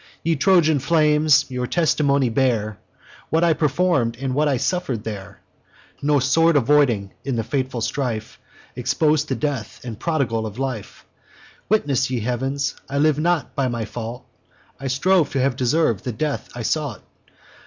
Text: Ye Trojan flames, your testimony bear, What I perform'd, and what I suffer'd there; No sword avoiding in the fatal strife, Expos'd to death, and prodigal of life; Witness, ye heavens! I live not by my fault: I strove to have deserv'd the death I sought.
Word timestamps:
Ye 0.23 0.35
Trojan 0.35 0.79
flames, 0.79 1.45
your 1.51 1.67
testimony 1.67 2.29
bear, 2.29 2.79
What 3.29 3.43
I 3.43 3.53
perform'd, 3.53 4.17
and 4.17 4.33
what 4.33 4.47
I 4.47 4.57
suffer'd 4.57 5.03
there; 5.03 5.41
No 6.01 6.17
sword 6.17 6.57
avoiding 6.57 7.13
in 7.23 7.35
the 7.35 7.43
fatal 7.43 7.81
strife, 7.81 8.39
Expos'd 8.75 9.27
to 9.27 9.35
death, 9.35 9.79
and 9.83 9.99
prodigal 9.99 10.47
of 10.47 10.57
life; 10.57 11.05
Witness, 11.69 12.09
ye 12.09 12.21
heavens! 12.21 12.73
I 12.89 12.97
live 12.97 13.19
not 13.19 13.53
by 13.53 13.67
my 13.67 13.85
fault: 13.85 14.25
I 14.79 14.87
strove 14.87 15.29
to 15.33 15.39
have 15.39 15.55
deserv'd 15.55 16.03
the 16.03 16.11
death 16.13 16.49
I 16.55 16.63
sought. 16.63 17.03